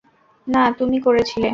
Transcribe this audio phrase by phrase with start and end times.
[0.47, 1.49] না, তুমি করেছিলে।